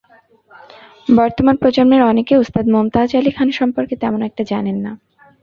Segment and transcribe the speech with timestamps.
[1.09, 4.91] বর্তমান প্রজন্মের অনেকে ওস্তাদ মোমতাজ আলী খান সম্পর্কে তেমন একটা জানেন না।